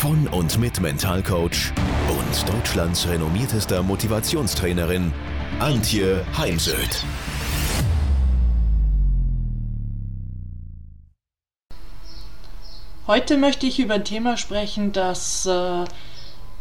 [0.00, 1.74] von und mit Mentalcoach
[2.08, 5.12] und Deutschlands renommiertester Motivationstrainerin
[5.58, 7.04] Antje Heimsöth.
[13.06, 15.84] Heute möchte ich über ein Thema sprechen, das äh,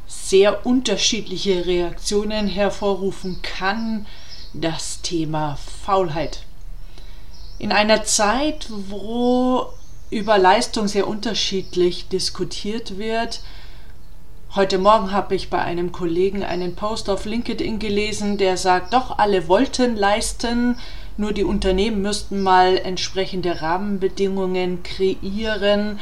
[0.06, 4.06] sehr unterschiedliche Reaktionen hervorrufen kann.
[4.54, 6.44] Das Thema Faulheit.
[7.58, 9.72] In einer Zeit, wo
[10.12, 13.42] über Leistung sehr unterschiedlich diskutiert wird.
[14.56, 19.20] Heute Morgen habe ich bei einem Kollegen einen Post auf LinkedIn gelesen, der sagt, doch
[19.20, 20.78] alle wollten leisten,
[21.18, 26.00] nur die Unternehmen müssten mal entsprechende Rahmenbedingungen kreieren,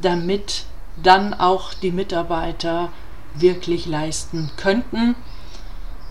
[0.00, 0.64] damit
[1.02, 2.90] dann auch die Mitarbeiter
[3.34, 5.14] wirklich leisten könnten.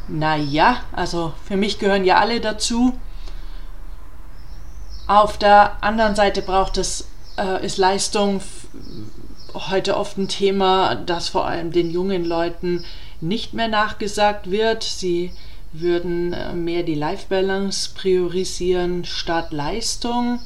[0.08, 2.94] Naja, also für mich gehören ja alle dazu.
[5.08, 7.08] Auf der anderen Seite braucht es
[7.40, 8.42] äh, ist Leistung
[9.54, 12.84] heute oft ein Thema, das vor allem den jungen Leuten
[13.22, 14.84] nicht mehr nachgesagt wird.
[14.84, 15.32] Sie
[15.74, 20.40] würden äh, mehr die Life Balance priorisieren statt Leistung.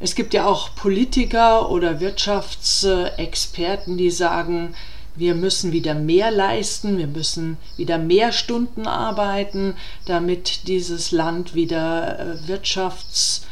[0.00, 4.74] Es gibt ja auch Politiker oder Wirtschaftsexperten, die sagen,
[5.16, 12.18] wir müssen wieder mehr leisten, wir müssen wieder mehr Stunden arbeiten, damit dieses Land wieder
[12.18, 13.42] äh, wirtschafts-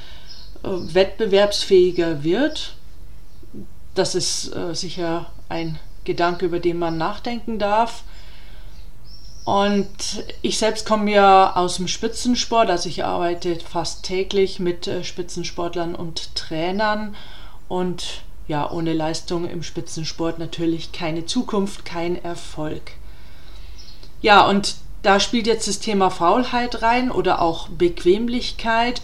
[0.63, 2.75] wettbewerbsfähiger wird.
[3.95, 8.05] Das ist äh, sicher ein Gedanke, über den man nachdenken darf.
[9.45, 15.03] Und ich selbst komme ja aus dem Spitzensport, also ich arbeite fast täglich mit äh,
[15.03, 17.17] Spitzensportlern und Trainern
[17.69, 22.93] und ja, ohne Leistung im Spitzensport natürlich keine Zukunft, kein Erfolg.
[24.21, 29.03] Ja, und da spielt jetzt das Thema Faulheit rein oder auch Bequemlichkeit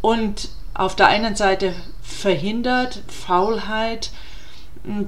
[0.00, 4.10] und auf der einen Seite verhindert Faulheit,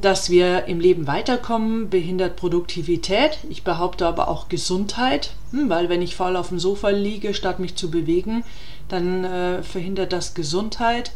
[0.00, 3.38] dass wir im Leben weiterkommen, behindert Produktivität.
[3.50, 7.58] Ich behaupte aber auch Gesundheit, hm, weil wenn ich faul auf dem Sofa liege, statt
[7.58, 8.42] mich zu bewegen,
[8.88, 11.12] dann äh, verhindert das Gesundheit.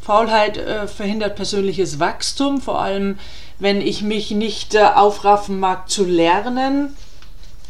[0.00, 3.18] Faulheit äh, verhindert persönliches Wachstum, vor allem
[3.60, 6.96] wenn ich mich nicht äh, aufraffen mag zu lernen.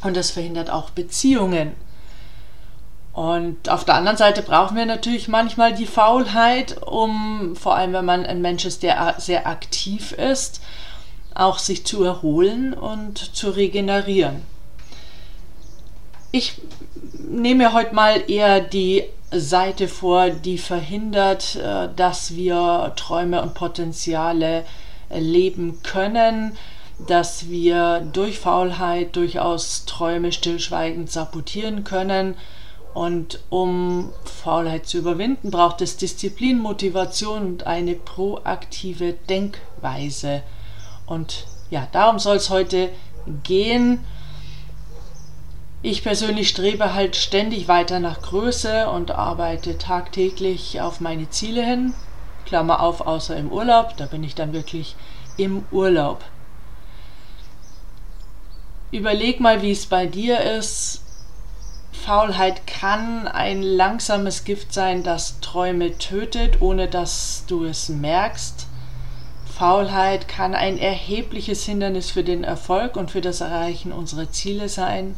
[0.02, 1.72] Und das verhindert auch Beziehungen.
[3.12, 8.04] Und auf der anderen Seite brauchen wir natürlich manchmal die Faulheit, um, vor allem wenn
[8.06, 10.62] man ein Mensch ist, der sehr aktiv ist,
[11.34, 14.42] auch sich zu erholen und zu regenerieren.
[16.30, 16.60] Ich
[17.28, 24.64] nehme heute mal eher die Seite vor, die verhindert, äh, dass wir Träume und Potenziale
[25.10, 26.56] leben können,
[27.06, 32.36] dass wir durch Faulheit durchaus Träume stillschweigend sabotieren können
[32.94, 40.42] und um Faulheit zu überwinden, braucht es Disziplin, Motivation und eine proaktive Denkweise.
[41.06, 42.90] Und ja, darum soll es heute
[43.44, 44.04] gehen.
[45.80, 51.94] Ich persönlich strebe halt ständig weiter nach Größe und arbeite tagtäglich auf meine Ziele hin.
[52.44, 54.96] Klammer auf, außer im Urlaub, da bin ich dann wirklich
[55.38, 56.22] im Urlaub.
[58.90, 61.01] Überleg mal, wie es bei dir ist
[61.92, 68.66] Faulheit kann ein langsames Gift sein, das Träume tötet, ohne dass du es merkst.
[69.54, 75.14] Faulheit kann ein erhebliches Hindernis für den Erfolg und für das Erreichen unserer Ziele sein.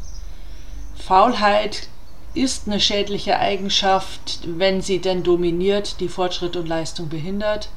[0.96, 1.88] Faulheit
[2.34, 7.68] ist eine schädliche Eigenschaft, wenn sie denn dominiert, die Fortschritt und Leistung behindert.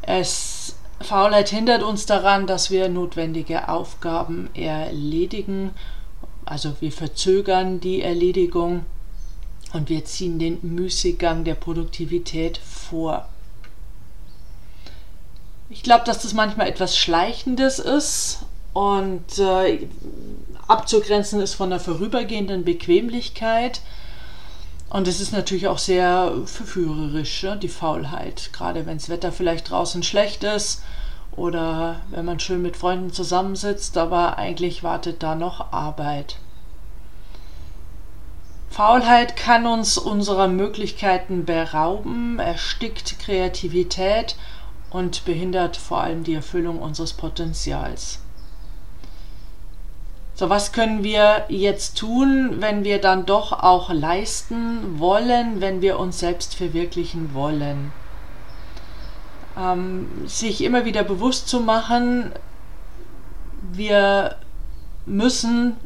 [0.00, 5.74] Es, Faulheit hindert uns daran, dass wir notwendige Aufgaben erledigen
[6.46, 8.86] also wir verzögern die Erledigung
[9.72, 13.28] und wir ziehen den Müßiggang der Produktivität vor.
[15.68, 18.38] Ich glaube, dass das manchmal etwas Schleichendes ist
[18.72, 19.88] und äh,
[20.68, 23.80] abzugrenzen ist von der vorübergehenden Bequemlichkeit.
[24.88, 28.50] Und es ist natürlich auch sehr verführerisch, ja, die Faulheit.
[28.52, 30.82] Gerade wenn das Wetter vielleicht draußen schlecht ist
[31.36, 36.38] oder wenn man schön mit Freunden zusammensitzt, aber eigentlich wartet da noch Arbeit.
[38.70, 44.36] Faulheit kann uns unserer Möglichkeiten berauben, erstickt Kreativität
[44.90, 48.20] und behindert vor allem die Erfüllung unseres Potenzials.
[50.34, 55.98] So, was können wir jetzt tun, wenn wir dann doch auch leisten wollen, wenn wir
[55.98, 57.92] uns selbst verwirklichen wollen?
[59.56, 62.32] Ähm, sich immer wieder bewusst zu machen,
[63.72, 64.36] wir
[65.06, 65.76] müssen,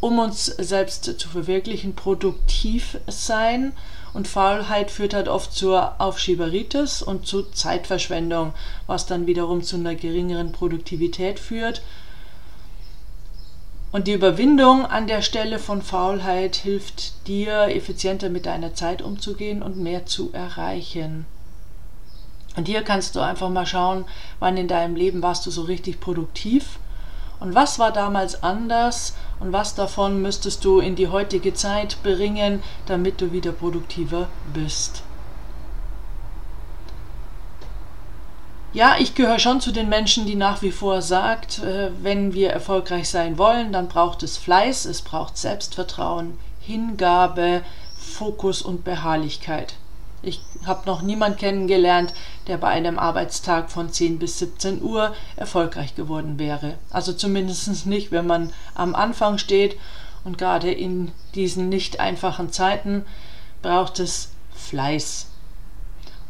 [0.00, 3.72] um uns selbst zu verwirklichen, produktiv sein.
[4.14, 8.52] Und Faulheit führt halt oft zur Aufschieberitis und zu Zeitverschwendung,
[8.86, 11.82] was dann wiederum zu einer geringeren Produktivität führt
[13.92, 19.62] und die Überwindung an der Stelle von Faulheit hilft dir, effizienter mit deiner Zeit umzugehen
[19.62, 21.26] und mehr zu erreichen.
[22.56, 24.04] Und hier kannst du einfach mal schauen,
[24.38, 26.78] wann in deinem Leben warst du so richtig produktiv
[27.40, 32.62] und was war damals anders und was davon müsstest du in die heutige Zeit bringen,
[32.86, 35.02] damit du wieder produktiver bist.
[38.72, 42.50] Ja, ich gehöre schon zu den Menschen, die nach wie vor sagt, äh, wenn wir
[42.50, 47.62] erfolgreich sein wollen, dann braucht es Fleiß, es braucht Selbstvertrauen, Hingabe,
[47.98, 49.74] Fokus und Beharrlichkeit.
[50.22, 52.14] Ich habe noch niemanden kennengelernt,
[52.46, 56.74] der bei einem Arbeitstag von 10 bis 17 Uhr erfolgreich geworden wäre.
[56.90, 59.76] Also zumindest nicht, wenn man am Anfang steht
[60.22, 63.04] und gerade in diesen nicht einfachen Zeiten
[63.62, 65.26] braucht es Fleiß.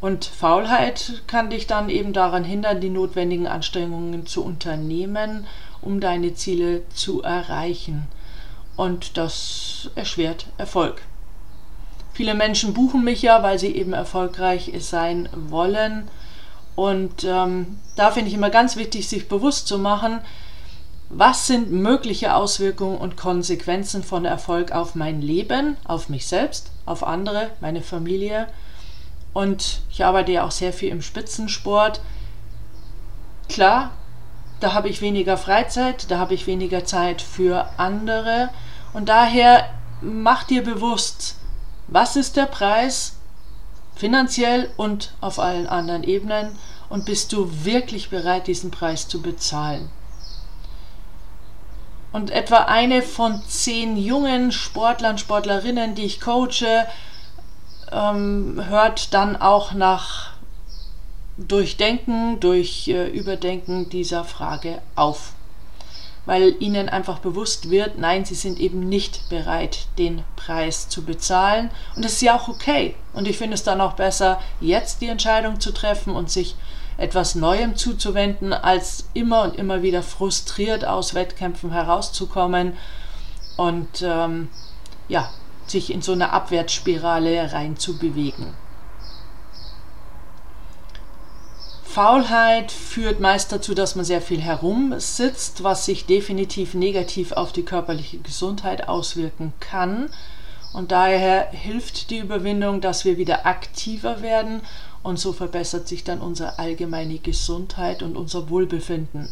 [0.00, 5.46] Und Faulheit kann dich dann eben daran hindern, die notwendigen Anstrengungen zu unternehmen,
[5.80, 8.08] um deine Ziele zu erreichen.
[8.76, 11.02] Und das erschwert Erfolg.
[12.12, 16.08] Viele Menschen buchen mich ja, weil sie eben erfolgreich sein wollen.
[16.74, 20.20] Und ähm, da finde ich immer ganz wichtig, sich bewusst zu machen,
[21.08, 27.04] was sind mögliche Auswirkungen und Konsequenzen von Erfolg auf mein Leben, auf mich selbst, auf
[27.06, 28.48] andere, meine Familie
[29.32, 32.00] und ich arbeite ja auch sehr viel im Spitzensport.
[33.48, 33.92] Klar,
[34.60, 38.50] da habe ich weniger Freizeit, da habe ich weniger Zeit für andere.
[38.92, 39.68] Und daher
[40.00, 41.36] mach dir bewusst,
[41.92, 43.16] was ist der Preis
[43.94, 46.56] finanziell und auf allen anderen Ebenen
[46.88, 49.90] und bist du wirklich bereit, diesen Preis zu bezahlen.
[52.12, 56.86] Und etwa eine von zehn jungen Sportlern, Sportlerinnen, die ich coache,
[57.90, 60.32] ähm, hört dann auch nach
[61.38, 65.32] Durchdenken, durch äh, Überdenken dieser Frage auf.
[66.24, 71.70] Weil ihnen einfach bewusst wird, nein, sie sind eben nicht bereit, den Preis zu bezahlen.
[71.96, 72.94] Und das ist ja auch okay.
[73.12, 76.54] Und ich finde es dann auch besser, jetzt die Entscheidung zu treffen und sich
[76.96, 82.76] etwas Neuem zuzuwenden, als immer und immer wieder frustriert aus Wettkämpfen herauszukommen.
[83.56, 84.48] Und ähm,
[85.08, 85.28] ja,
[85.66, 88.54] sich in so eine Abwärtsspirale rein zu bewegen.
[91.92, 97.64] Faulheit führt meist dazu, dass man sehr viel herumsitzt, was sich definitiv negativ auf die
[97.64, 100.08] körperliche Gesundheit auswirken kann.
[100.72, 104.62] Und daher hilft die Überwindung, dass wir wieder aktiver werden
[105.02, 109.28] und so verbessert sich dann unsere allgemeine Gesundheit und unser Wohlbefinden.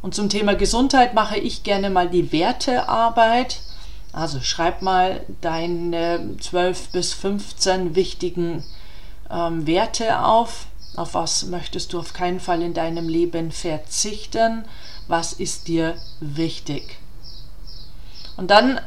[0.00, 3.60] Und zum Thema Gesundheit mache ich gerne mal die Wertearbeit.
[4.14, 8.64] Also schreib mal deine 12 bis 15 wichtigen
[9.30, 10.69] ähm, Werte auf.
[10.96, 14.64] Auf was möchtest du auf keinen Fall in deinem Leben verzichten?
[15.08, 16.98] Was ist dir wichtig?
[18.36, 18.80] Und dann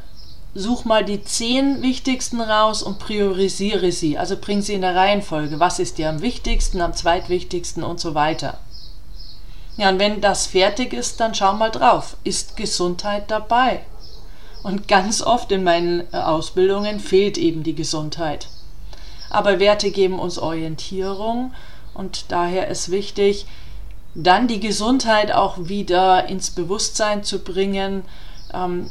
[0.55, 4.17] such mal die 10 wichtigsten raus und priorisiere sie.
[4.17, 5.59] Also bring sie in der Reihenfolge.
[5.59, 8.59] Was ist dir am wichtigsten, am zweitwichtigsten und so weiter.
[9.77, 12.17] Ja, und wenn das fertig ist, dann schau mal drauf.
[12.23, 13.81] Ist Gesundheit dabei?
[14.61, 18.47] Und ganz oft in meinen äh, Ausbildungen fehlt eben die Gesundheit.
[19.29, 21.53] Aber Werte geben uns Orientierung
[21.93, 23.45] und daher ist wichtig,
[24.15, 28.03] dann die Gesundheit auch wieder ins Bewusstsein zu bringen,
[28.53, 28.89] ähm,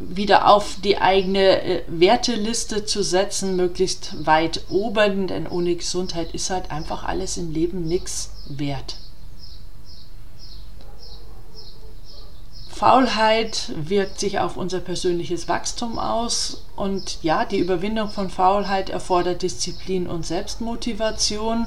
[0.00, 6.50] wieder auf die eigene äh, Werteliste zu setzen, möglichst weit oben, denn ohne Gesundheit ist
[6.50, 8.96] halt einfach alles im Leben nichts wert.
[12.78, 19.42] Faulheit wirkt sich auf unser persönliches Wachstum aus und ja, die Überwindung von Faulheit erfordert
[19.42, 21.66] Disziplin und Selbstmotivation.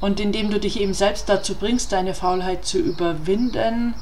[0.00, 3.94] Und indem du dich eben selbst dazu bringst, deine Faulheit zu überwinden,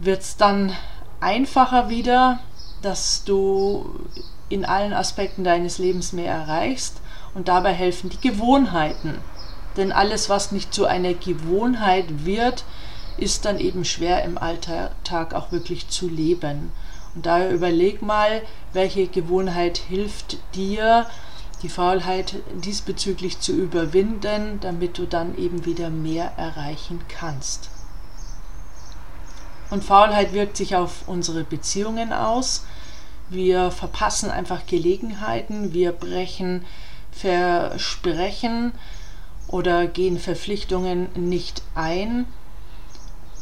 [0.00, 0.72] wird es dann
[1.20, 2.40] einfacher wieder,
[2.82, 4.00] dass du
[4.48, 7.00] in allen Aspekten deines Lebens mehr erreichst
[7.34, 9.18] und dabei helfen die Gewohnheiten.
[9.76, 12.64] Denn alles, was nicht zu einer Gewohnheit wird,
[13.16, 16.72] ist dann eben schwer im Alltag auch wirklich zu leben.
[17.14, 18.42] Und daher überleg mal,
[18.72, 21.06] welche Gewohnheit hilft dir,
[21.62, 27.70] die Faulheit diesbezüglich zu überwinden, damit du dann eben wieder mehr erreichen kannst.
[29.70, 32.64] Und Faulheit wirkt sich auf unsere Beziehungen aus.
[33.30, 36.64] Wir verpassen einfach Gelegenheiten, wir brechen
[37.10, 38.72] Versprechen
[39.46, 42.26] oder gehen Verpflichtungen nicht ein.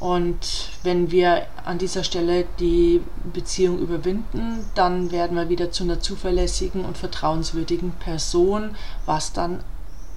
[0.01, 3.03] Und wenn wir an dieser Stelle die
[3.35, 9.63] Beziehung überwinden, dann werden wir wieder zu einer zuverlässigen und vertrauenswürdigen Person, was dann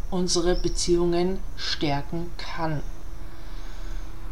[0.10, 2.82] unsere Beziehungen stärken kann.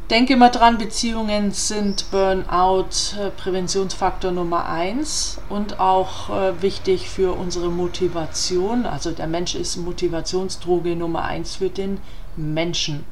[0.10, 7.34] Denke immer dran, Beziehungen sind Burnout äh, Präventionsfaktor Nummer eins und auch äh, wichtig für
[7.34, 8.86] unsere Motivation.
[8.86, 12.00] Also der Mensch ist Motivationsdroge Nummer eins für den
[12.36, 13.06] Menschen.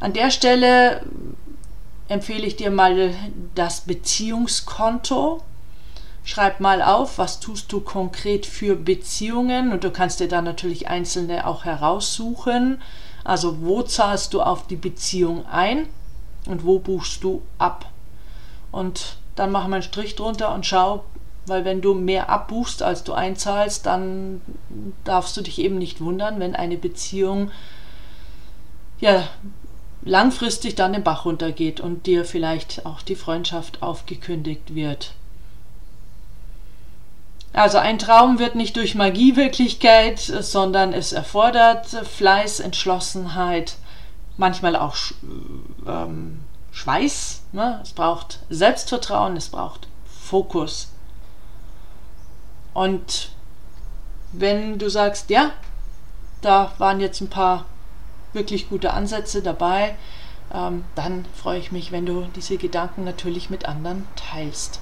[0.00, 1.02] An der Stelle
[2.08, 3.14] empfehle ich dir mal
[3.54, 5.42] das Beziehungskonto.
[6.24, 10.88] Schreib mal auf, was tust du konkret für Beziehungen und du kannst dir dann natürlich
[10.88, 12.78] einzelne auch heraussuchen
[13.26, 15.88] also wo zahlst du auf die Beziehung ein
[16.46, 17.90] und wo buchst du ab?
[18.70, 21.02] Und dann machen wir einen Strich drunter und schau,
[21.46, 24.42] weil wenn du mehr abbuchst, als du einzahlst, dann
[25.02, 27.50] darfst du dich eben nicht wundern, wenn eine Beziehung
[29.00, 29.24] ja
[30.06, 35.12] langfristig dann den Bach runtergeht und dir vielleicht auch die Freundschaft aufgekündigt wird.
[37.52, 43.76] Also ein Traum wird nicht durch Magie Wirklichkeit, sondern es erfordert Fleiß, Entschlossenheit,
[44.36, 44.94] manchmal auch
[45.86, 47.42] ähm, Schweiß.
[47.52, 47.80] Ne?
[47.82, 49.88] Es braucht Selbstvertrauen, es braucht
[50.20, 50.92] Fokus.
[52.74, 53.30] Und
[54.32, 55.50] wenn du sagst, ja,
[56.42, 57.64] da waren jetzt ein paar
[58.32, 59.96] wirklich gute Ansätze dabei,
[60.52, 64.80] ähm, dann freue ich mich, wenn du diese Gedanken natürlich mit anderen teilst.